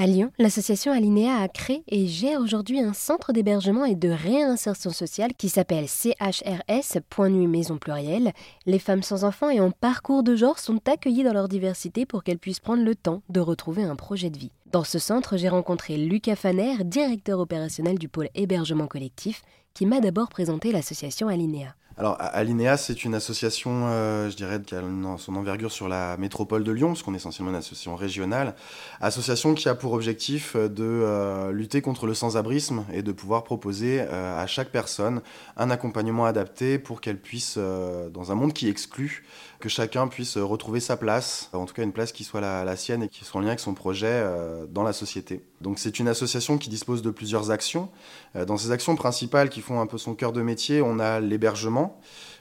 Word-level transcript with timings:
À 0.00 0.06
Lyon, 0.06 0.32
l'association 0.38 0.92
Alinéa 0.92 1.36
a 1.42 1.48
créé 1.48 1.82
et 1.86 2.06
gère 2.06 2.40
aujourd'hui 2.40 2.80
un 2.80 2.94
centre 2.94 3.34
d'hébergement 3.34 3.84
et 3.84 3.96
de 3.96 4.08
réinsertion 4.08 4.92
sociale 4.92 5.34
qui 5.36 5.50
s'appelle 5.50 5.88
CHRS, 5.88 7.00
point 7.10 7.28
nuit 7.28 7.46
maison 7.46 7.76
plurielle. 7.76 8.32
Les 8.64 8.78
femmes 8.78 9.02
sans 9.02 9.24
enfants 9.24 9.50
et 9.50 9.60
en 9.60 9.70
parcours 9.70 10.22
de 10.22 10.36
genre 10.36 10.58
sont 10.58 10.80
accueillies 10.88 11.22
dans 11.22 11.34
leur 11.34 11.48
diversité 11.48 12.06
pour 12.06 12.24
qu'elles 12.24 12.38
puissent 12.38 12.60
prendre 12.60 12.82
le 12.82 12.94
temps 12.94 13.20
de 13.28 13.40
retrouver 13.40 13.82
un 13.82 13.94
projet 13.94 14.30
de 14.30 14.38
vie. 14.38 14.52
Dans 14.72 14.84
ce 14.84 14.98
centre, 14.98 15.36
j'ai 15.36 15.50
rencontré 15.50 15.98
Lucas 15.98 16.36
Faner, 16.36 16.82
directeur 16.82 17.38
opérationnel 17.38 17.98
du 17.98 18.08
pôle 18.08 18.30
hébergement 18.34 18.86
collectif, 18.86 19.42
qui 19.74 19.86
m'a 19.86 20.00
d'abord 20.00 20.28
présenté 20.28 20.72
l'association 20.72 21.28
Alinéa. 21.28 21.74
Alors, 22.00 22.16
Alinéa, 22.18 22.78
c'est 22.78 23.04
une 23.04 23.14
association, 23.14 23.88
euh, 23.88 24.30
je 24.30 24.36
dirais, 24.36 24.58
qui 24.62 24.74
a 24.74 24.80
son 25.18 25.36
envergure 25.36 25.70
sur 25.70 25.86
la 25.86 26.16
métropole 26.16 26.64
de 26.64 26.72
Lyon, 26.72 26.88
parce 26.88 27.02
qu'on 27.02 27.12
est 27.12 27.18
essentiellement 27.18 27.50
une 27.50 27.58
association 27.58 27.94
régionale. 27.94 28.54
Association 29.02 29.52
qui 29.52 29.68
a 29.68 29.74
pour 29.74 29.92
objectif 29.92 30.56
de 30.56 30.82
euh, 30.82 31.52
lutter 31.52 31.82
contre 31.82 32.06
le 32.06 32.14
sans-abrisme 32.14 32.86
et 32.90 33.02
de 33.02 33.12
pouvoir 33.12 33.44
proposer 33.44 34.00
euh, 34.00 34.42
à 34.42 34.46
chaque 34.46 34.70
personne 34.70 35.20
un 35.58 35.68
accompagnement 35.68 36.24
adapté 36.24 36.78
pour 36.78 37.02
qu'elle 37.02 37.20
puisse, 37.20 37.58
dans 37.58 38.32
un 38.32 38.34
monde 38.34 38.54
qui 38.54 38.66
exclut, 38.70 39.26
que 39.58 39.68
chacun 39.68 40.08
puisse 40.08 40.38
retrouver 40.38 40.80
sa 40.80 40.96
place, 40.96 41.50
en 41.52 41.66
tout 41.66 41.74
cas 41.74 41.82
une 41.82 41.92
place 41.92 42.12
qui 42.12 42.24
soit 42.24 42.40
la, 42.40 42.76
sienne 42.76 43.02
et 43.02 43.08
qui 43.08 43.26
soit 43.26 43.40
en 43.40 43.42
lien 43.42 43.48
avec 43.48 43.60
son 43.60 43.74
projet 43.74 44.24
dans 44.70 44.84
la 44.84 44.94
société. 44.94 45.44
Donc, 45.60 45.78
c'est 45.78 45.98
une 45.98 46.08
association 46.08 46.56
qui 46.56 46.70
dispose 46.70 47.02
de 47.02 47.10
plusieurs 47.10 47.50
actions. 47.50 47.90
dans 48.34 48.56
ces 48.56 48.70
actions 48.70 48.96
principales 48.96 49.50
qui 49.50 49.60
font 49.60 49.69
un 49.78 49.86
peu 49.86 49.98
son 49.98 50.14
cœur 50.14 50.32
de 50.32 50.42
métier, 50.42 50.82
on 50.82 50.98
a 50.98 51.20
l'hébergement 51.20 52.00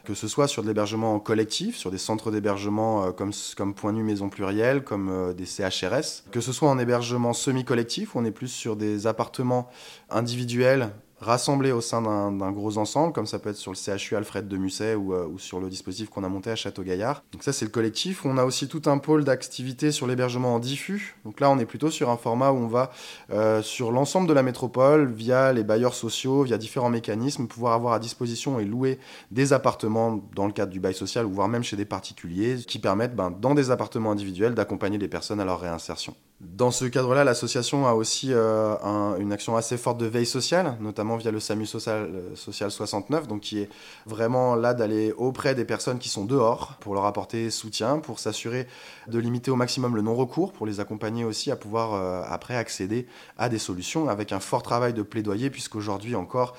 que 0.10 0.14
ce 0.16 0.28
soit 0.28 0.48
sur 0.48 0.64
de 0.64 0.68
l'hébergement 0.68 1.20
collectif, 1.20 1.78
sur 1.78 1.92
des 1.92 1.98
centres 1.98 2.32
d'hébergement 2.32 3.06
euh, 3.06 3.12
comme, 3.12 3.32
comme 3.56 3.74
Point 3.76 3.94
Nu 3.94 4.04
Maison 4.04 4.30
Plurielle, 4.30 4.84
comme 4.84 5.10
euh, 5.10 5.34
des 5.34 5.46
CHRS, 5.46 6.24
que 6.32 6.42
ce 6.42 6.52
soit 6.52 6.70
en 6.70 6.80
hébergement 6.80 7.34
semi-collectif, 7.34 8.16
on 8.16 8.26
est 8.26 8.32
plus 8.32 8.48
sur 8.48 8.76
des 8.76 9.08
appartements 9.08 9.70
individuels 10.10 10.90
rassemblés 11.22 11.72
au 11.72 11.82
sein 11.82 12.02
d'un 12.02 12.52
gros 12.52 12.78
ensemble, 12.78 13.14
comme 13.14 13.26
ça 13.26 13.40
peut 13.40 13.50
être 13.50 13.58
sur 13.58 13.72
le 13.72 13.78
CHU 13.78 14.16
Alfred 14.16 14.48
de 14.48 14.58
Musset 14.58 14.96
ou, 14.96 15.14
euh, 15.14 15.26
ou 15.28 15.40
sur 15.40 15.60
le 15.60 15.70
dispositif 15.70 16.10
qu'on 16.10 16.24
a 16.24 16.30
monté 16.30 16.50
à 16.50 16.56
Château-Gaillard. 16.56 17.24
Donc 17.32 17.44
ça, 17.44 17.54
c'est 17.54 17.66
le 17.66 17.72
collectif. 17.72 18.26
On 18.26 18.38
a 18.38 18.46
aussi 18.46 18.68
tout 18.68 18.82
un 18.86 18.98
pôle 18.98 19.24
d'activité 19.24 19.92
sur 19.92 20.08
l'hébergement 20.08 20.56
en 20.56 20.60
diffus. 20.60 21.16
Donc 21.26 21.40
là, 21.40 21.50
on 21.50 21.60
est 21.60 21.66
plutôt 21.66 21.90
sur 21.90 22.10
un 22.10 22.18
format 22.18 22.52
où 22.52 22.58
on 22.58 22.68
va 22.68 22.92
euh, 23.32 23.62
sur 23.62 23.92
l'ensemble 23.92 24.28
de 24.28 24.34
la 24.34 24.44
métropole, 24.44 25.12
via 25.12 25.54
les 25.54 25.64
bailleurs 25.64 25.96
sociaux, 25.96 26.44
via 26.44 26.58
différents 26.58 26.90
mécanismes, 26.90 27.48
pouvoir 27.48 27.74
avoir 27.74 27.94
à 27.94 28.00
disposition 28.00 28.60
et 28.60 28.66
louer 28.66 29.00
des 29.32 29.54
appartements 29.54 30.22
dans 30.36 30.46
le 30.46 30.54
cadre 30.54 30.72
du 30.72 30.80
bail 30.80 30.94
social, 30.94 31.26
ou 31.26 31.32
voire 31.32 31.48
même 31.48 31.64
chez 31.64 31.76
des 31.76 31.86
particuliers, 31.86 32.58
qui 32.68 32.80
permettent, 32.80 33.16
ben, 33.16 33.32
dans 33.32 33.56
des 33.56 33.72
appartements 33.72 34.12
individuels, 34.12 34.56
d'accompagner 34.56 34.98
les 34.98 35.08
personnes 35.08 35.40
à 35.40 35.46
leur 35.46 35.60
réinsertion. 35.60 36.16
Dans 36.42 36.72
ce 36.72 36.86
cadre-là, 36.86 37.26
l'association 37.26 37.86
a 37.86 37.92
aussi 37.92 38.30
euh, 38.32 38.78
une 39.20 39.34
action 39.34 39.58
assez 39.58 39.76
forte 39.76 39.98
de 39.98 40.06
veille 40.06 40.26
sociale, 40.26 40.78
notamment 40.80 41.18
via 41.18 41.32
le 41.32 41.42
SAMU 41.42 41.66
Social, 41.66 42.10
euh, 42.14 42.36
Social 42.36 42.72
69, 42.72 43.28
donc 43.28 43.42
qui 43.42 43.60
est 43.60 43.70
vraiment 44.06 44.56
là 44.56 44.74
d'aller 44.74 45.12
auprès 45.18 45.54
des 45.54 45.66
personnes 45.66 46.00
qui 46.00 46.08
sont 46.08 46.24
dehors 46.24 46.78
pour 46.80 46.94
leur 46.94 47.04
apporter 47.04 47.50
soutien, 47.50 48.00
pour 48.00 48.20
s'assurer 48.20 48.68
de 49.08 49.20
limiter 49.20 49.52
au 49.52 49.58
maximum 49.58 49.98
le 49.98 50.02
non-recours, 50.02 50.54
pour 50.54 50.66
les 50.66 50.80
accompagner 50.80 51.26
aussi 51.26 51.52
à 51.52 51.58
pouvoir 51.58 51.94
euh, 51.94 52.22
après 52.26 52.56
accéder 52.56 53.06
à 53.38 53.50
des 53.50 53.60
solutions 53.60 54.08
avec 54.08 54.32
un 54.32 54.40
fort 54.40 54.64
travail 54.64 54.94
de 54.94 55.02
plaidoyer, 55.02 55.50
puisqu'aujourd'hui 55.50 56.16
encore, 56.16 56.56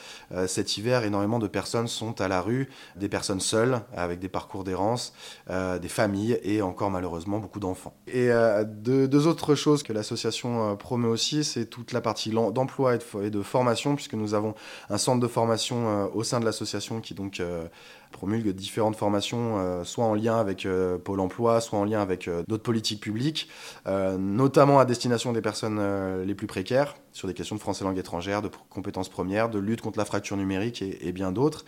cet 0.46 0.76
hiver, 0.76 1.04
énormément 1.04 1.38
de 1.38 1.46
personnes 1.46 1.88
sont 1.88 2.20
à 2.20 2.28
la 2.28 2.42
rue, 2.42 2.68
des 2.96 3.08
personnes 3.08 3.40
seules, 3.40 3.80
avec 3.96 4.18
des 4.18 4.28
parcours 4.28 4.64
d'errance, 4.64 5.14
des 5.48 5.88
familles 5.88 6.38
et 6.42 6.62
encore 6.62 6.90
malheureusement 6.90 7.38
beaucoup 7.38 7.60
d'enfants. 7.60 7.94
Et 8.06 8.30
deux 8.64 9.26
autres 9.26 9.54
choses 9.54 9.69
que 9.78 9.92
l'association 9.92 10.72
euh, 10.72 10.74
promeut 10.74 11.08
aussi, 11.08 11.44
c'est 11.44 11.66
toute 11.66 11.92
la 11.92 12.00
partie 12.00 12.30
d'emploi 12.30 12.96
et 13.22 13.30
de 13.30 13.42
formation, 13.42 13.94
puisque 13.94 14.14
nous 14.14 14.34
avons 14.34 14.54
un 14.88 14.98
centre 14.98 15.20
de 15.20 15.26
formation 15.26 15.88
euh, 15.88 16.06
au 16.14 16.24
sein 16.24 16.40
de 16.40 16.44
l'association 16.44 17.00
qui 17.00 17.14
donc 17.14 17.40
euh, 17.40 17.66
promulgue 18.10 18.50
différentes 18.50 18.96
formations, 18.96 19.84
soit 19.84 20.04
en 20.04 20.14
lien 20.14 20.38
avec 20.38 20.66
Pôle 21.04 21.20
Emploi, 21.20 21.60
soit 21.60 21.78
en 21.78 21.84
lien 21.84 22.00
avec 22.00 22.28
d'autres 22.48 22.62
politiques 22.62 23.00
publiques, 23.00 23.48
notamment 23.86 24.78
à 24.78 24.84
destination 24.84 25.32
des 25.32 25.40
personnes 25.40 25.80
les 26.24 26.34
plus 26.34 26.46
précaires, 26.46 26.96
sur 27.12 27.28
des 27.28 27.34
questions 27.34 27.56
de 27.56 27.60
français 27.60 27.84
langue 27.84 27.98
étrangère, 27.98 28.42
de 28.42 28.50
compétences 28.68 29.08
premières, 29.08 29.48
de 29.48 29.58
lutte 29.58 29.80
contre 29.80 29.98
la 29.98 30.04
fracture 30.04 30.36
numérique 30.36 30.82
et, 30.82 31.12
bien 31.12 31.32
d'autres. 31.32 31.64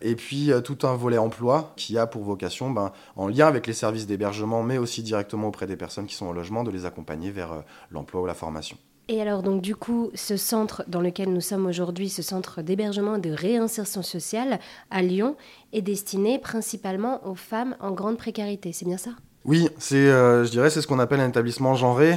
Et 0.00 0.16
puis 0.16 0.50
tout 0.64 0.78
un 0.86 0.96
volet 0.96 1.18
emploi 1.18 1.72
qui 1.76 1.98
a 1.98 2.06
pour 2.06 2.22
vocation, 2.24 2.70
ben, 2.70 2.92
en 3.16 3.28
lien 3.28 3.46
avec 3.46 3.66
les 3.66 3.72
services 3.72 4.06
d'hébergement, 4.06 4.62
mais 4.62 4.78
aussi 4.78 5.02
directement 5.02 5.48
auprès 5.48 5.66
des 5.66 5.76
personnes 5.76 6.06
qui 6.06 6.14
sont 6.14 6.26
en 6.26 6.32
logement, 6.32 6.64
de 6.64 6.70
les 6.70 6.86
accompagner 6.86 7.30
vers 7.30 7.52
euh, 7.52 7.60
l'emploi 7.90 8.22
ou 8.22 8.26
la 8.26 8.34
formation. 8.34 8.76
Et 9.08 9.20
alors 9.20 9.42
donc 9.42 9.62
du 9.62 9.74
coup, 9.74 10.10
ce 10.14 10.36
centre 10.36 10.84
dans 10.88 11.00
lequel 11.00 11.32
nous 11.32 11.40
sommes 11.40 11.66
aujourd'hui, 11.66 12.08
ce 12.08 12.22
centre 12.22 12.62
d'hébergement 12.62 13.16
et 13.16 13.20
de 13.20 13.30
réinsertion 13.30 14.02
sociale 14.02 14.58
à 14.90 15.02
Lyon, 15.02 15.36
est 15.72 15.82
destiné 15.82 16.38
principalement 16.38 17.26
aux 17.26 17.34
femmes 17.34 17.76
en 17.80 17.90
grande 17.92 18.16
précarité, 18.16 18.72
c'est 18.72 18.86
bien 18.86 18.96
ça? 18.98 19.10
Oui, 19.44 19.68
c'est, 19.76 19.96
euh, 19.96 20.44
je 20.44 20.50
dirais, 20.50 20.70
c'est 20.70 20.80
ce 20.80 20.86
qu'on 20.86 21.00
appelle 21.00 21.18
un 21.18 21.28
établissement 21.28 21.74
genré. 21.74 22.16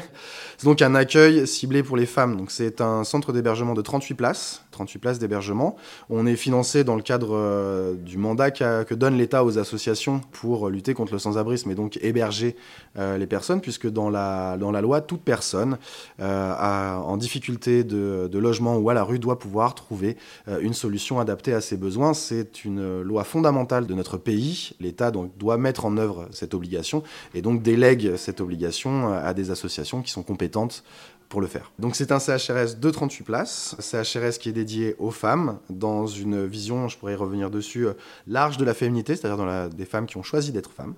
C'est 0.57 0.67
donc 0.67 0.83
un 0.83 0.93
accueil 0.93 1.47
ciblé 1.47 1.81
pour 1.81 1.97
les 1.97 2.05
femmes. 2.05 2.37
Donc 2.37 2.51
c'est 2.51 2.81
un 2.81 3.03
centre 3.03 3.33
d'hébergement 3.33 3.73
de 3.73 3.81
38 3.81 4.13
places, 4.13 4.63
38 4.71 4.99
places 4.99 5.19
d'hébergement. 5.19 5.75
On 6.11 6.27
est 6.27 6.35
financé 6.35 6.83
dans 6.83 6.95
le 6.95 7.01
cadre 7.01 7.35
euh, 7.35 7.95
du 7.95 8.19
mandat 8.19 8.51
que 8.51 8.93
donne 8.93 9.17
l'État 9.17 9.43
aux 9.43 9.57
associations 9.57 10.21
pour 10.33 10.69
lutter 10.69 10.93
contre 10.93 11.13
le 11.13 11.19
sans-abrisme 11.19 11.71
et 11.71 11.75
donc 11.75 11.97
héberger 12.03 12.55
euh, 12.97 13.17
les 13.17 13.25
personnes, 13.25 13.59
puisque 13.59 13.89
dans 13.89 14.11
la, 14.11 14.55
dans 14.57 14.71
la 14.71 14.81
loi, 14.81 15.01
toute 15.01 15.21
personne 15.21 15.77
en 16.19 17.17
difficulté 17.17 17.83
de, 17.83 18.29
de, 18.31 18.39
logement 18.39 18.77
ou 18.77 18.89
à 18.89 18.93
la 18.93 19.03
rue 19.03 19.19
doit 19.19 19.39
pouvoir 19.39 19.73
trouver 19.73 20.17
une 20.61 20.73
solution 20.73 21.19
adaptée 21.19 21.53
à 21.53 21.61
ses 21.61 21.77
besoins. 21.77 22.13
C'est 22.13 22.63
une 22.65 23.01
loi 23.01 23.23
fondamentale 23.23 23.87
de 23.87 23.93
notre 23.93 24.17
pays. 24.17 24.73
L'État 24.79 25.11
donc 25.11 25.35
doit 25.37 25.57
mettre 25.57 25.85
en 25.85 25.97
œuvre 25.97 26.27
cette 26.31 26.53
obligation 26.53 27.03
et 27.33 27.41
donc 27.41 27.61
délègue 27.61 28.15
cette 28.15 28.41
obligation 28.41 29.13
à 29.13 29.33
des 29.33 29.51
associations 29.51 30.01
qui 30.01 30.11
sont 30.11 30.23
compétentes 30.23 30.83
pour 31.29 31.41
le 31.41 31.47
faire. 31.47 31.71
Donc 31.79 31.95
c'est 31.95 32.11
un 32.11 32.19
CHRS 32.19 32.79
de 32.79 32.89
38 32.89 33.23
places, 33.23 33.75
CHRS 33.79 34.37
qui 34.39 34.49
est 34.49 34.53
dédié 34.53 34.95
aux 34.99 35.11
femmes 35.11 35.59
dans 35.69 36.07
une 36.07 36.45
vision, 36.45 36.87
je 36.87 36.97
pourrais 36.97 37.13
y 37.13 37.15
revenir 37.15 37.49
dessus, 37.49 37.87
euh, 37.87 37.93
large 38.27 38.57
de 38.57 38.65
la 38.65 38.73
féminité, 38.73 39.15
c'est-à-dire 39.15 39.69
des 39.69 39.85
femmes 39.85 40.05
qui 40.05 40.17
ont 40.17 40.23
choisi 40.23 40.51
d'être 40.51 40.71
femmes, 40.71 40.93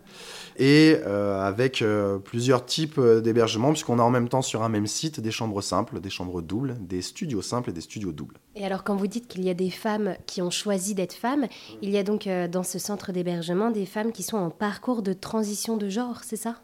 et 0.57 0.97
euh, 1.05 1.41
avec 1.41 1.81
euh, 1.81 2.17
plusieurs 2.17 2.65
types 2.65 2.99
d'hébergements, 2.99 3.71
puisqu'on 3.71 3.99
a 3.99 4.03
en 4.03 4.09
même 4.09 4.29
temps 4.29 4.41
sur 4.41 4.63
un 4.63 4.69
même 4.69 4.87
site 4.87 5.19
des 5.19 5.31
chambres 5.31 5.61
simples, 5.61 5.99
des 5.99 6.09
chambres 6.09 6.41
doubles, 6.41 6.77
des 6.81 7.01
studios 7.01 7.41
simples 7.41 7.69
et 7.69 7.73
des 7.73 7.81
studios 7.81 8.11
doubles. 8.11 8.35
Et 8.55 8.65
alors 8.65 8.83
quand 8.83 8.95
vous 8.95 9.07
dites 9.07 9.27
qu'il 9.27 9.43
y 9.43 9.49
a 9.49 9.53
des 9.53 9.69
femmes 9.69 10.15
qui 10.25 10.41
ont 10.41 10.51
choisi 10.51 10.95
d'être 10.95 11.13
femmes, 11.13 11.47
il 11.81 11.89
y 11.89 11.97
a 11.97 12.03
donc 12.03 12.27
dans 12.51 12.63
ce 12.63 12.79
centre 12.79 13.11
d'hébergement 13.11 13.71
des 13.71 13.85
femmes 13.85 14.11
qui 14.11 14.23
sont 14.23 14.37
en 14.37 14.49
parcours 14.49 15.01
de 15.01 15.13
transition 15.13 15.77
de 15.77 15.89
genre, 15.89 16.21
c'est 16.23 16.35
ça? 16.35 16.55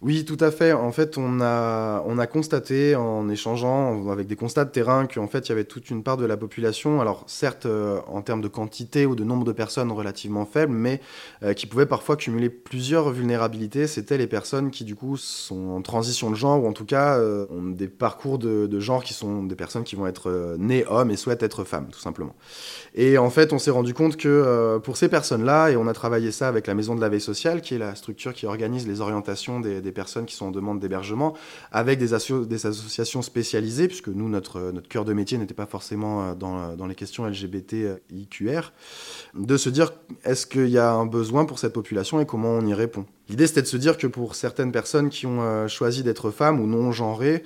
Oui, 0.00 0.24
tout 0.24 0.36
à 0.38 0.52
fait. 0.52 0.72
En 0.72 0.92
fait, 0.92 1.18
on 1.18 1.40
a, 1.40 2.04
on 2.06 2.18
a 2.18 2.28
constaté 2.28 2.94
en 2.94 3.28
échangeant 3.28 4.08
avec 4.12 4.28
des 4.28 4.36
constats 4.36 4.64
de 4.64 4.70
terrain 4.70 5.08
qu'en 5.08 5.26
fait, 5.26 5.46
il 5.46 5.48
y 5.48 5.52
avait 5.52 5.64
toute 5.64 5.90
une 5.90 6.04
part 6.04 6.16
de 6.16 6.24
la 6.24 6.36
population, 6.36 7.00
alors 7.00 7.24
certes 7.26 7.66
euh, 7.66 7.98
en 8.06 8.22
termes 8.22 8.40
de 8.40 8.46
quantité 8.46 9.06
ou 9.06 9.16
de 9.16 9.24
nombre 9.24 9.44
de 9.44 9.50
personnes 9.50 9.90
relativement 9.90 10.46
faibles, 10.46 10.72
mais 10.72 11.00
euh, 11.42 11.52
qui 11.52 11.66
pouvaient 11.66 11.84
parfois 11.84 12.14
cumuler 12.14 12.48
plusieurs 12.48 13.10
vulnérabilités. 13.10 13.88
C'était 13.88 14.18
les 14.18 14.28
personnes 14.28 14.70
qui, 14.70 14.84
du 14.84 14.94
coup, 14.94 15.16
sont 15.16 15.70
en 15.70 15.82
transition 15.82 16.30
de 16.30 16.36
genre, 16.36 16.62
ou 16.62 16.68
en 16.68 16.72
tout 16.72 16.84
cas 16.84 17.18
euh, 17.18 17.46
ont 17.50 17.64
des 17.64 17.88
parcours 17.88 18.38
de, 18.38 18.68
de, 18.68 18.78
genre 18.78 19.02
qui 19.02 19.14
sont 19.14 19.42
des 19.42 19.56
personnes 19.56 19.82
qui 19.82 19.96
vont 19.96 20.06
être 20.06 20.54
nées 20.60 20.84
hommes 20.88 21.10
et 21.10 21.16
souhaitent 21.16 21.42
être 21.42 21.64
femmes, 21.64 21.88
tout 21.90 21.98
simplement. 21.98 22.36
Et 22.94 23.18
en 23.18 23.30
fait, 23.30 23.52
on 23.52 23.58
s'est 23.58 23.72
rendu 23.72 23.94
compte 23.94 24.16
que 24.16 24.78
pour 24.78 24.96
ces 24.96 25.08
personnes-là, 25.08 25.70
et 25.70 25.76
on 25.76 25.88
a 25.88 25.92
travaillé 25.92 26.30
ça 26.30 26.46
avec 26.46 26.68
la 26.68 26.74
Maison 26.74 26.94
de 26.94 27.00
la 27.00 27.08
Veille 27.08 27.20
sociale, 27.20 27.62
qui 27.62 27.74
est 27.74 27.78
la 27.78 27.96
structure 27.96 28.32
qui 28.32 28.46
organise 28.46 28.86
les 28.86 29.00
orientations 29.00 29.58
des 29.58 29.87
personnes 29.92 30.26
qui 30.26 30.34
sont 30.34 30.46
en 30.46 30.50
demande 30.50 30.80
d'hébergement, 30.80 31.34
avec 31.72 31.98
des, 31.98 32.08
des, 32.46 32.66
associations 32.66 33.22
spécialisées, 33.22 33.88
puisque 33.88 34.08
nous, 34.08 34.28
notre, 34.28 34.72
notre 34.72 34.88
cœur 34.88 35.04
de 35.04 35.12
métier 35.12 35.38
n'était 35.38 35.54
pas 35.54 35.66
forcément 35.66 36.22
euh, 36.22 36.34
dans, 36.34 36.76
dans, 36.76 36.86
les 36.86 36.94
questions 36.94 37.26
LGBTIQR, 37.26 38.72
de 39.34 39.56
se 39.56 39.68
dire 39.68 39.92
est-ce 40.24 40.46
qu'il 40.46 40.68
y 40.68 40.78
a 40.78 40.92
un 40.92 41.06
besoin 41.06 41.44
pour 41.44 41.58
cette 41.58 41.72
population 41.72 42.20
et 42.20 42.26
comment 42.26 42.50
on 42.50 42.66
y 42.66 42.74
répond. 42.74 43.06
L'idée, 43.28 43.46
c'était 43.46 43.62
de 43.62 43.66
se 43.66 43.76
dire 43.76 43.98
que 43.98 44.06
pour 44.06 44.34
certaines 44.34 44.72
personnes 44.72 45.10
qui 45.10 45.26
ont 45.26 45.42
euh, 45.42 45.68
choisi 45.68 46.02
d'être 46.02 46.30
femmes 46.30 46.60
ou 46.60 46.66
non 46.66 46.92
genrées, 46.92 47.42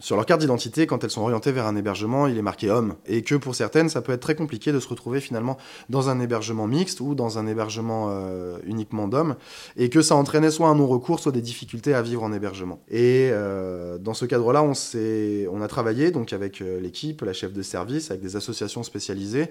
sur 0.00 0.14
leur 0.14 0.26
carte 0.26 0.40
d'identité, 0.40 0.86
quand 0.86 1.02
elles 1.02 1.10
sont 1.10 1.22
orientées 1.22 1.50
vers 1.50 1.66
un 1.66 1.74
hébergement, 1.74 2.28
il 2.28 2.38
est 2.38 2.42
marqué 2.42 2.70
homme. 2.70 2.94
Et 3.06 3.22
que 3.22 3.34
pour 3.34 3.54
certaines, 3.54 3.88
ça 3.88 4.00
peut 4.00 4.12
être 4.12 4.20
très 4.20 4.36
compliqué 4.36 4.70
de 4.70 4.78
se 4.78 4.88
retrouver 4.88 5.20
finalement 5.20 5.58
dans 5.88 6.08
un 6.08 6.20
hébergement 6.20 6.68
mixte 6.68 7.00
ou 7.00 7.16
dans 7.16 7.38
un 7.38 7.46
hébergement 7.46 8.08
euh, 8.10 8.58
uniquement 8.64 9.08
d'hommes. 9.08 9.34
Et 9.76 9.88
que 9.88 10.00
ça 10.00 10.14
entraînait 10.14 10.50
soit 10.50 10.68
un 10.68 10.76
non-recours, 10.76 11.18
soit 11.18 11.32
des 11.32 11.40
difficultés 11.40 11.94
à 11.94 12.02
vivre 12.02 12.22
en 12.22 12.32
hébergement. 12.32 12.80
Et 12.88 13.30
euh, 13.32 13.98
dans 13.98 14.14
ce 14.14 14.24
cadre-là, 14.24 14.62
on, 14.62 14.72
on 14.72 15.62
a 15.62 15.68
travaillé 15.68 16.12
donc 16.12 16.32
avec 16.32 16.62
euh, 16.62 16.80
l'équipe, 16.80 17.22
la 17.22 17.32
chef 17.32 17.52
de 17.52 17.62
service, 17.62 18.10
avec 18.10 18.22
des 18.22 18.36
associations 18.36 18.84
spécialisées, 18.84 19.50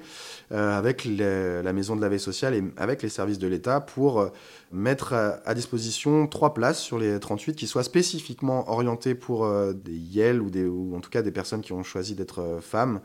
avec 0.51 1.05
la 1.05 1.73
maison 1.73 1.95
de 1.95 2.01
la 2.01 2.09
veille 2.09 2.19
sociale 2.19 2.53
et 2.53 2.63
avec 2.77 3.01
les 3.01 3.09
services 3.09 3.39
de 3.39 3.47
l'État 3.47 3.81
pour 3.81 4.31
mettre 4.71 5.13
à, 5.13 5.53
disposition 5.53 5.67
disposition 5.67 6.27
trois 6.27 6.53
places 6.53 6.79
sur 6.79 6.97
les 6.97 7.19
38 7.19 7.55
qui 7.55 7.67
soient 7.67 7.83
spécifiquement 7.83 8.69
orientées 8.69 9.15
pour 9.15 9.47
des 9.73 9.97
YEL 9.97 10.36
ou, 10.41 10.95
en 10.95 10.99
tout 10.99 11.09
cas 11.09 11.21
des 11.21 11.31
personnes 11.31 11.61
qui 11.61 11.73
ont 11.73 11.83
choisi 11.83 12.15
d'être 12.15 12.39
euh, 12.39 12.61
femmes 12.61 13.01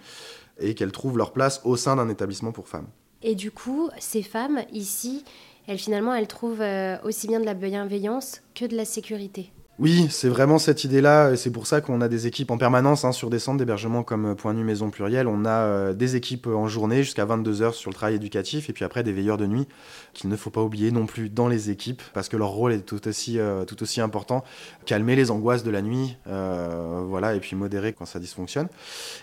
et 0.59 0.75
qu'elles 0.75 0.93
trouvent 0.93 1.19
leur 1.19 1.33
place 1.33 1.61
au 1.65 1.77
sein 1.77 1.97
d'un 1.97 2.09
établissement 2.09 2.53
pour 2.53 2.69
femmes. 2.69 2.89
Et 3.23 3.35
du 3.35 3.51
coup, 3.51 3.89
ces 3.99 4.23
femmes 4.23 4.63
ici, 4.73 5.25
elles 5.67 5.79
finalement, 5.79 6.15
elles 6.15 6.27
trouvent 6.27 6.61
euh, 6.61 6.97
aussi 7.05 7.29
bien 7.29 7.41
de 7.41 7.45
la 7.45 7.55
bienveillance 7.55 8.43
que 8.55 8.65
de 8.65 8.77
la 8.77 8.85
sécurité. 8.85 9.53
Oui, 9.79 10.07
c'est 10.11 10.29
vraiment 10.29 10.59
cette 10.59 10.85
idée-là. 10.85 11.35
C'est 11.35 11.51
pour 11.51 11.67
ça 11.67 11.81
qu'on 11.81 12.03
a 12.03 12.09
des 12.09 12.27
équipes 12.27 12.51
en 12.51 12.59
permanence 12.59 13.07
hein, 13.07 13.13
sur 13.13 13.31
des 13.31 13.39
centres 13.39 13.57
d'hébergement 13.57 14.03
comme 14.03 14.27
euh, 14.27 14.35
Point 14.35 14.53
Nu 14.53 14.65
Maison 14.65 14.91
Pluriel. 14.91 15.27
On 15.27 15.47
a 15.47 15.51
euh, 15.51 15.93
des 15.95 16.15
équipes 16.15 16.47
en 16.47 16.69
journée 16.69 17.03
jusqu'à 17.03 17.25
22h 17.25 17.73
sur 17.73 17.91
le 17.91 17.95
travail 17.95 18.17
éducatif 18.17 18.69
et 18.69 18.75
puis 18.75 18.85
après 18.85 19.03
des 19.03 19.13
veilleurs 19.13 19.39
de 19.39 19.47
nuit 19.47 19.67
qu'il 20.13 20.29
ne 20.29 20.37
faut 20.37 20.51
pas 20.51 20.61
oublier 20.61 20.91
non 20.91 21.07
plus 21.07 21.31
dans 21.31 21.49
les 21.49 21.71
équipes 21.71 22.03
parce 22.13 22.29
que 22.29 22.37
leur 22.37 22.51
rôle 22.51 22.75
est 22.75 22.81
tout 22.81 23.09
aussi, 23.09 23.39
euh, 23.39 23.65
tout 23.65 23.83
aussi 23.83 24.03
important. 24.03 24.45
Calmer 24.85 25.17
les 25.17 25.31
angoisses 25.31 25.65
de 25.65 25.71
la 25.71 25.81
nuit, 25.81 26.17
voilà, 26.27 27.35
et 27.35 27.41
puis 27.41 27.57
modérer 27.57 27.93
quand 27.93 28.05
ça 28.05 28.19
dysfonctionne. 28.19 28.69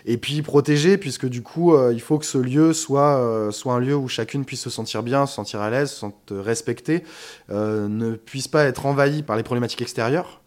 Et 0.04 0.16
puis 0.16 0.42
protéger 0.42 0.98
puisque 0.98 1.26
du 1.26 1.42
coup, 1.42 1.76
il 1.90 2.00
faut 2.00 2.18
que 2.18 2.24
ce 2.24 2.38
lieu 2.38 2.72
soit, 2.72 3.50
soit 3.52 3.74
un 3.74 3.80
lieu 3.80 3.94
où 3.94 4.08
chacune 4.08 4.44
puisse 4.44 4.62
se 4.62 4.70
sentir 4.70 5.02
bien, 5.02 5.26
se 5.26 5.34
sentir 5.34 5.60
à 5.60 5.70
l'aise, 5.70 5.90
se 5.90 5.96
sentir 5.96 6.36
respectée, 6.42 7.04
ne 7.50 8.14
puisse 8.14 8.48
pas 8.48 8.64
être 8.64 8.86
envahie 8.86 9.22
par 9.22 9.36
les 9.36 9.42
problématiques 9.42 9.82
extérieures 9.82 10.40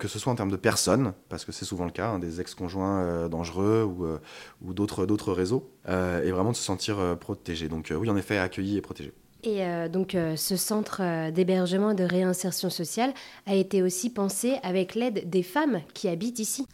que 0.00 0.08
ce 0.08 0.18
soit 0.18 0.32
en 0.32 0.34
termes 0.34 0.50
de 0.50 0.56
personnes, 0.56 1.12
parce 1.28 1.44
que 1.44 1.52
c'est 1.52 1.64
souvent 1.64 1.84
le 1.84 1.92
cas, 1.92 2.08
hein, 2.08 2.18
des 2.18 2.40
ex-conjoints 2.40 3.02
euh, 3.02 3.28
dangereux 3.28 3.84
ou, 3.84 4.04
euh, 4.04 4.18
ou 4.62 4.74
d'autres 4.74 5.32
réseaux, 5.32 5.70
euh, 5.88 6.24
et 6.24 6.32
vraiment 6.32 6.50
de 6.50 6.56
se 6.56 6.62
sentir 6.62 7.16
protégé. 7.20 7.68
Donc 7.68 7.92
oui, 7.96 8.10
en 8.10 8.16
effet, 8.16 8.38
accueilli 8.38 8.76
et 8.76 8.80
protégé. 8.80 9.12
Et 9.42 9.62
donc 9.88 10.16
ce 10.36 10.56
centre 10.56 11.30
d'hébergement 11.30 11.92
et 11.92 11.94
de 11.94 12.04
réinsertion 12.04 12.70
sociale 12.70 13.12
a 13.46 13.54
été 13.54 13.82
aussi 13.82 14.10
pensé 14.10 14.56
avec 14.62 14.94
l'aide 14.94 15.28
des 15.28 15.42
femmes 15.42 15.80
qui 15.94 16.08
habitent 16.08 16.38
ici. 16.38 16.66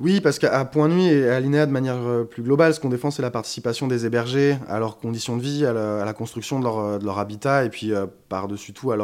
Oui, 0.00 0.20
parce 0.20 0.38
qu'à 0.38 0.64
Point 0.64 0.88
Nuit 0.88 1.06
et 1.06 1.28
à 1.28 1.40
l'INEA 1.40 1.66
de 1.66 1.72
manière 1.72 2.26
plus 2.28 2.42
globale, 2.42 2.74
ce 2.74 2.80
qu'on 2.80 2.88
défend, 2.88 3.10
c'est 3.10 3.22
la 3.22 3.30
participation 3.30 3.86
des 3.86 4.06
hébergés 4.06 4.58
à 4.68 4.78
leurs 4.78 4.98
conditions 4.98 5.36
de 5.36 5.42
vie, 5.42 5.64
à 5.64 5.72
la, 5.72 6.12
construction 6.12 6.58
de 6.60 7.04
leur, 7.04 7.18
habitat, 7.18 7.64
et 7.64 7.70
puis 7.70 7.92
par-dessus 8.28 8.72
tout 8.72 8.92
à 8.92 8.96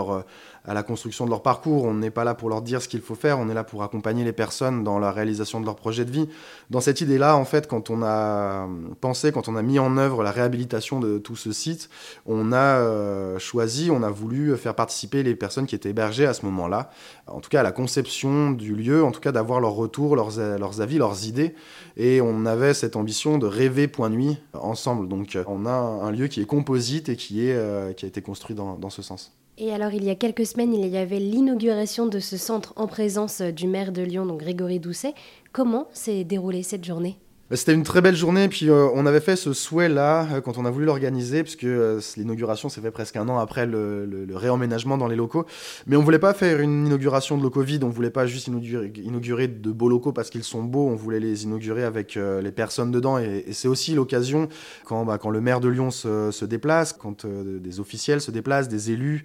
à 0.64 0.74
la 0.74 0.82
construction 0.82 1.24
de 1.24 1.30
leur 1.30 1.42
parcours. 1.42 1.84
On 1.84 1.94
n'est 1.94 2.10
pas 2.10 2.24
là 2.24 2.34
pour 2.34 2.48
leur 2.48 2.62
dire 2.62 2.82
ce 2.82 2.88
qu'il 2.88 3.00
faut 3.00 3.14
faire, 3.14 3.38
on 3.38 3.48
est 3.48 3.54
là 3.54 3.64
pour 3.64 3.82
accompagner 3.82 4.24
les 4.24 4.32
personnes 4.32 4.84
dans 4.84 4.98
la 4.98 5.10
réalisation 5.10 5.60
de 5.60 5.66
leur 5.66 5.76
projet 5.76 6.04
de 6.04 6.10
vie. 6.10 6.28
Dans 6.70 6.80
cette 6.80 7.00
idée-là, 7.00 7.36
en 7.36 7.44
fait, 7.44 7.66
quand 7.66 7.90
on 7.90 8.02
a 8.02 8.68
pensé, 9.00 9.32
quand 9.32 9.48
on 9.48 9.56
a 9.56 9.62
mis 9.62 9.78
en 9.78 9.96
œuvre 9.96 10.22
la 10.22 10.30
réhabilitation 10.30 11.00
de 11.00 11.18
tout 11.18 11.36
ce 11.36 11.52
site, 11.52 11.88
on 12.26 12.52
a 12.52 12.78
euh, 13.00 13.38
choisi, 13.38 13.90
on 13.90 14.02
a 14.02 14.10
voulu 14.10 14.56
faire 14.56 14.74
participer 14.74 15.22
les 15.22 15.34
personnes 15.34 15.66
qui 15.66 15.74
étaient 15.74 15.90
hébergées 15.90 16.26
à 16.26 16.34
ce 16.34 16.44
moment-là, 16.46 16.90
en 17.26 17.40
tout 17.40 17.50
cas 17.50 17.60
à 17.60 17.62
la 17.62 17.72
conception 17.72 18.50
du 18.50 18.74
lieu, 18.74 19.02
en 19.02 19.10
tout 19.10 19.20
cas 19.20 19.32
d'avoir 19.32 19.60
leur 19.60 19.72
retour, 19.72 20.16
leurs, 20.16 20.38
leurs 20.38 20.80
avis, 20.80 20.98
leurs 20.98 21.26
idées. 21.26 21.54
Et 21.96 22.20
on 22.20 22.46
avait 22.46 22.74
cette 22.74 22.96
ambition 22.96 23.38
de 23.38 23.46
rêver 23.46 23.88
point 23.88 24.10
nuit 24.10 24.38
ensemble. 24.54 25.08
Donc 25.08 25.36
on 25.46 25.66
a 25.66 25.72
un 25.72 26.10
lieu 26.10 26.28
qui 26.28 26.40
est 26.40 26.46
composite 26.46 27.08
et 27.08 27.16
qui, 27.16 27.46
est, 27.46 27.54
euh, 27.54 27.92
qui 27.92 28.04
a 28.04 28.08
été 28.08 28.22
construit 28.22 28.54
dans, 28.54 28.76
dans 28.76 28.90
ce 28.90 29.02
sens. 29.02 29.32
Et 29.58 29.74
alors, 29.74 29.92
il 29.92 30.04
y 30.04 30.10
a 30.10 30.14
quelques 30.14 30.46
semaines, 30.46 30.72
il 30.72 30.86
y 30.86 30.96
avait 30.96 31.18
l'inauguration 31.18 32.06
de 32.06 32.18
ce 32.18 32.38
centre 32.38 32.72
en 32.76 32.86
présence 32.86 33.42
du 33.42 33.66
maire 33.66 33.92
de 33.92 34.00
Lyon, 34.00 34.24
donc 34.24 34.40
Grégory 34.40 34.80
Doucet. 34.80 35.12
Comment 35.52 35.88
s'est 35.92 36.24
déroulée 36.24 36.62
cette 36.62 36.84
journée? 36.84 37.18
C'était 37.56 37.74
une 37.74 37.82
très 37.82 38.00
belle 38.00 38.14
journée, 38.14 38.48
puis 38.48 38.70
euh, 38.70 38.88
on 38.94 39.06
avait 39.06 39.18
fait 39.18 39.34
ce 39.34 39.52
souhait-là 39.52 40.28
euh, 40.32 40.40
quand 40.40 40.56
on 40.56 40.64
a 40.64 40.70
voulu 40.70 40.84
l'organiser, 40.84 41.42
puisque 41.42 41.64
euh, 41.64 42.00
l'inauguration 42.16 42.68
s'est 42.68 42.80
fait 42.80 42.92
presque 42.92 43.16
un 43.16 43.28
an 43.28 43.38
après 43.38 43.66
le, 43.66 44.28
réemménagement 44.32 44.96
dans 44.96 45.08
les 45.08 45.16
locaux. 45.16 45.44
Mais 45.88 45.96
on 45.96 46.02
voulait 46.02 46.20
pas 46.20 46.32
faire 46.32 46.60
une 46.60 46.86
inauguration 46.86 47.36
de 47.36 47.42
locaux 47.42 47.62
vides, 47.62 47.82
on 47.82 47.88
voulait 47.88 48.10
pas 48.10 48.26
juste 48.26 48.46
inaugurer, 48.46 49.48
de 49.48 49.72
beaux 49.72 49.88
locaux 49.88 50.12
parce 50.12 50.30
qu'ils 50.30 50.44
sont 50.44 50.62
beaux, 50.62 50.88
on 50.88 50.94
voulait 50.94 51.18
les 51.18 51.42
inaugurer 51.42 51.82
avec 51.82 52.14
les 52.14 52.52
personnes 52.52 52.92
dedans. 52.92 53.18
Et, 53.18 53.46
c'est 53.50 53.68
aussi 53.68 53.94
l'occasion, 53.94 54.48
quand, 54.84 55.04
bah, 55.04 55.18
quand 55.18 55.30
le 55.30 55.40
maire 55.40 55.60
de 55.60 55.68
Lyon 55.68 55.90
se, 55.90 56.44
déplace, 56.44 56.92
quand 56.92 57.26
des 57.26 57.80
officiels 57.80 58.20
se 58.20 58.30
déplacent, 58.30 58.68
des 58.68 58.92
élus, 58.92 59.24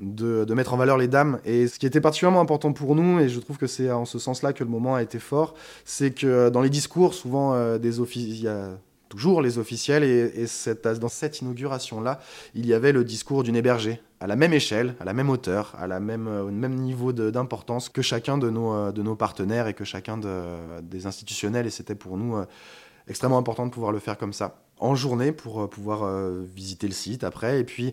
de, 0.00 0.54
mettre 0.54 0.74
en 0.74 0.76
valeur 0.76 0.96
les 0.96 1.08
dames. 1.08 1.38
Et 1.44 1.68
ce 1.68 1.78
qui 1.78 1.86
était 1.86 2.00
particulièrement 2.00 2.40
important 2.40 2.72
pour 2.72 2.94
nous, 2.94 3.20
et 3.20 3.28
je 3.28 3.38
trouve 3.40 3.58
que 3.58 3.66
c'est 3.66 3.90
en 3.90 4.04
ce 4.04 4.18
sens-là 4.18 4.52
que 4.52 4.64
le 4.64 4.70
moment 4.70 4.94
a 4.94 5.02
été 5.02 5.18
fort, 5.18 5.54
c'est 5.84 6.12
que 6.12 6.48
dans 6.48 6.62
les 6.62 6.70
discours, 6.70 7.14
souvent, 7.14 7.54
euh, 7.74 8.06
il 8.14 8.40
y 8.40 8.48
a 8.48 8.78
toujours 9.08 9.40
les 9.42 9.58
officiels, 9.58 10.02
et, 10.04 10.46
dans 11.00 11.08
cette 11.08 11.40
inauguration-là, 11.40 12.20
il 12.54 12.66
y 12.66 12.74
avait 12.74 12.92
le 12.92 13.04
discours 13.04 13.42
d'une 13.42 13.56
hébergée, 13.56 14.00
à 14.20 14.26
la 14.26 14.36
même 14.36 14.52
échelle, 14.52 14.94
à 15.00 15.04
la 15.04 15.12
même 15.12 15.30
hauteur, 15.30 15.74
à 15.78 15.86
la 15.86 16.00
même, 16.00 16.26
au 16.26 16.50
même 16.50 16.74
niveau 16.74 17.12
d'importance 17.12 17.88
que 17.88 18.02
chacun 18.02 18.38
de 18.38 18.50
nos, 18.50 18.74
euh, 18.74 18.92
de 18.92 19.02
nos 19.02 19.16
partenaires 19.16 19.68
et 19.68 19.74
que 19.74 19.84
chacun 19.84 20.18
des 20.82 21.06
institutionnels, 21.06 21.66
et 21.66 21.70
c'était 21.70 21.94
pour 21.94 22.16
nous 22.16 22.36
euh, 22.36 22.44
extrêmement 23.08 23.38
important 23.38 23.66
de 23.66 23.70
pouvoir 23.70 23.92
le 23.92 23.98
faire 24.00 24.18
comme 24.18 24.32
ça, 24.32 24.65
en 24.78 24.94
journée, 24.94 25.32
pour 25.32 25.68
pouvoir 25.68 26.08
visiter 26.54 26.86
le 26.86 26.92
site 26.92 27.24
après, 27.24 27.60
et 27.60 27.64
puis 27.64 27.92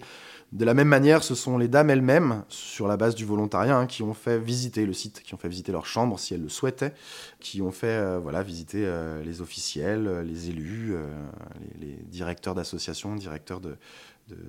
de 0.54 0.66
la 0.66 0.76
même 0.76 0.88
manière, 0.88 1.24
ce 1.24 1.34
sont 1.34 1.58
les 1.58 1.68
dames 1.68 1.90
elles-mêmes, 1.90 2.44
sur 2.48 2.88
la 2.88 2.96
base 2.96 3.16
du 3.16 3.26
volontariat, 3.26 3.76
hein, 3.76 3.88
qui 3.88 4.04
ont 4.04 4.14
fait 4.14 4.38
visiter 4.38 4.86
le 4.86 4.94
site, 4.94 5.24
qui 5.24 5.34
ont 5.34 5.38
fait 5.38 5.48
visiter 5.48 5.72
leur 5.72 5.88
chambre 5.88 6.20
si 6.20 6.36
elles 6.36 6.44
le 6.44 6.50
souhaitaient, 6.50 6.94
qui 7.40 7.64
ont 7.64 7.72
fait 7.72 7.88
euh, 7.88 8.20
voilà, 8.20 8.44
visiter 8.44 8.84
euh, 8.86 9.24
les 9.24 9.42
officiels, 9.42 10.06
euh, 10.06 10.22
les 10.22 10.50
élus, 10.50 10.96
les, 11.82 11.98
directeurs 12.06 12.54
d'associations, 12.54 13.16
directeurs 13.16 13.62
de, 13.62 13.76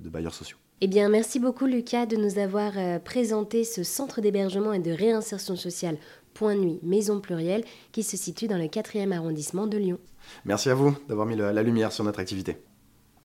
bailleurs 0.03 0.35
sociaux. 0.35 0.57
Eh 0.81 0.87
bien, 0.87 1.09
merci 1.09 1.39
beaucoup 1.39 1.65
Lucas 1.65 2.05
de 2.05 2.17
nous 2.17 2.37
avoir 2.37 2.73
présenté 3.03 3.63
ce 3.63 3.81
centre 3.81 4.21
d'hébergement 4.21 4.73
et 4.73 4.79
de 4.79 4.91
réinsertion 4.91 5.55
sociale 5.55 5.97
Point 6.35 6.55
Nuit 6.55 6.79
Maison 6.83 7.19
Plurielle 7.19 7.63
qui 7.91 8.03
se 8.03 8.17
situe 8.17 8.47
dans 8.47 8.59
le 8.59 8.65
4e 8.65 9.11
arrondissement 9.11 9.65
de 9.65 9.77
Lyon. 9.77 9.97
Merci 10.45 10.69
à 10.69 10.75
vous 10.75 10.95
d'avoir 11.09 11.25
mis 11.25 11.35
la 11.35 11.63
lumière 11.63 11.91
sur 11.91 12.03
notre 12.03 12.19
activité. 12.19 12.57